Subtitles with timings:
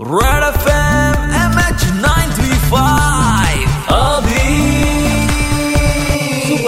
[0.00, 0.77] Right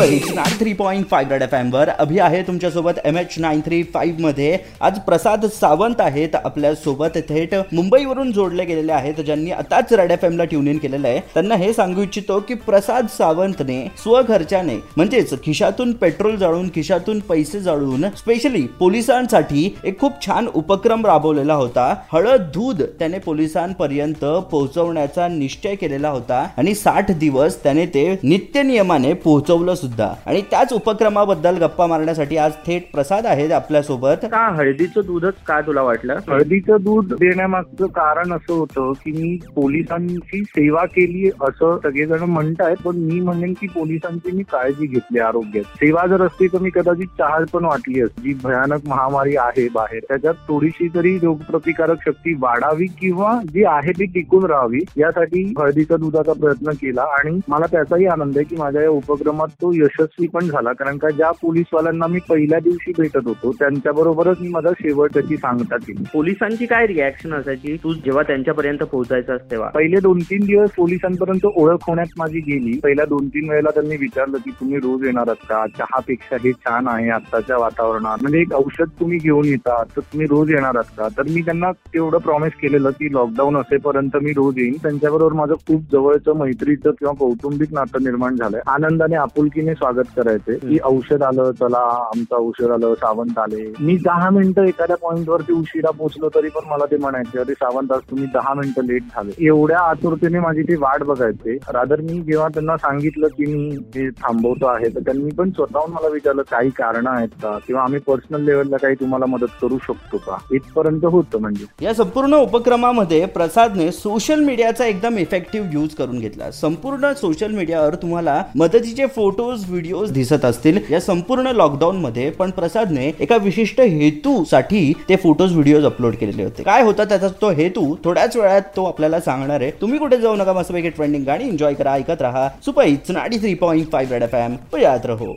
[0.00, 1.88] nine three point five red F वर.
[1.88, 4.58] अभि आहे तुमच्यासोबत एम एच नाईन थ्री फाईव्हमध्ये.
[4.80, 10.44] आज प्रसाद सावंत आहेत आपल्यासोबत थेट मुंबईवरून जोडले गेलेले आहेत ज्यांनी आताच रेड एफ ला
[10.44, 11.20] ट्यून इन केलेलं आहे.
[11.34, 18.08] त्यांना हे सांगू इच्छितो की प्रसाद सावंतने स्वखर्चाने म्हणजेच खिशातून पेट्रोल जाळून खिशातून पैसे जाळून
[18.18, 21.94] स्पेशली पोलिसांसाठी एक खूप छान उपक्रम राबवलेला होता.
[22.12, 26.46] हळद दूध त्याने पोलिसांपर्यंत पोहोचवण्याचा निश्चय केलेला होता.
[26.56, 30.08] आणि साठ दिवस त्याने ते नित्य नियमाने पोहोचवलं सुद्धा.
[30.26, 35.82] आणि त्याच उपक्रमाबद्दल गप्पा मारण्यासाठी आज थेट प्रसाद आहेत आपल्यासोबत का हळदीचं दूधच का तुला
[35.82, 36.18] वाटलं?
[36.28, 42.96] हळदीचं दूध देण्यामागचं कारण असं होतं की मी पोलिसांची सेवा केली असं सगळेजण म्हणतायत पण
[42.96, 45.64] मी म्हणेन की पोलिसांची मी काळजी घेतली आरोग्यात.
[45.76, 48.22] सेवा जर असती तर मी कदाचित चहाळ पण वाटली असती.
[48.22, 54.04] जी भयानक महामारी आहे बाहेर त्याच्यात थोडीशी तरी रोगप्रतिकारक शक्ती वाढावी किंवा जी आहे ती
[54.14, 57.02] टिकून राहावी यासाठी हळदीचा दुधाचा प्रयत्न केला.
[57.18, 60.72] आणि मला त्याचाही आनंद आहे की माझ्या या उपक्रमात तो यशस्वी पण झाला.
[60.72, 65.36] कारण का ज्या पोलीसवाल्यांना मी पहिल्या दिवशी भेटत होतो त्यांच्या बरोबरच मी माझा शेवट त्याची
[65.36, 67.76] सांगता केली पोलिसांची काय रिॲक्शन असायची?
[67.84, 69.68] तू जेव्हा त्यांच्यापर्यंत पोहोचायचं तेव्हा?
[69.68, 72.78] पहिले दोन तीन दिवस पोलिसांपर्यंत ओळख होण्यात माझी गेली.
[72.82, 75.64] पहिल्या दोन तीन वेळेला त्यांनी विचारलं की तुम्ही रोज येणार का?
[75.78, 78.18] चहापेक्षा हे छान आहे आत्ताच्या वातावरणात.
[78.22, 81.08] म्हणजे एक औषध तुम्ही घेऊन येतात तर तुम्ही रोज येणार आहात का?
[81.18, 84.74] तर मी त्यांना तेवढं प्रॉमिस केलेलं की लॉकडाऊन असेपर्यंत मी रोज येईन.
[84.82, 88.60] त्यांच्याबरोबर माझं खूप जवळचं मैत्रीचं किंवा कौटुंबिक नातं निर्माण झालंय.
[88.66, 90.54] आनंदाने आपुलकीने स्वागत करायचे.
[90.54, 93.72] की औषध आलं चला आमचं औषध आलं सावंत आले.
[93.80, 97.92] मी दहा मिनिटं एखाद्या पॉइंट वरती उशिरा पोहोचलो तरी पण मला ते म्हणायचे अरे सावंत
[97.92, 99.46] आज तुम्ही दहा मिनिटं लेट झाले.
[99.46, 101.54] एवढ्या आतुरतेने माझी ते वाट बघायचे.
[101.54, 106.08] रादर मी जेव्हा त्यांना सांगितलं की मी हे थांबवतो आहे तर त्यांनी पण स्वतःहून मला
[106.08, 107.58] विचारलं काही कारण आहेत का?
[107.66, 110.36] किंवा आम्ही पर्सनल लेवलला काही तुम्हाला मदत करू शकतो का?
[110.52, 111.84] इथपर्यंत होतं म्हणजे.
[111.84, 116.50] या संपूर्ण उपक्रमामध्ये प्रसादने सोशल मीडियाचा एकदम इफेक्टिव्ह यूज करून घेतला.
[116.50, 123.10] संपूर्ण सोशल मीडियावर तुम्हाला मदतीचे फोटोज व्हिडिओज दिसत असतील या संपूर्ण लॉकडाऊन मध्ये पण प्रसादने
[123.20, 126.62] एका विशिष्ट हेतूसाठी ते फोटोज व्हिडिओज अपलोड केलेले होते.
[126.62, 127.94] काय होता त्याचा तो हेतू?
[128.04, 129.70] थोड्याच वेळात तो आपल्याला सांगणार आहे.
[129.80, 132.48] तुम्ही कुठे जाऊ नका मस्तपैकी ट्रेंडिंग गाणी एन्जॉय करा ऐकत राहा.
[132.64, 134.56] सुपाई नाडी three point five red F M.
[134.78, 135.34] यात रहो.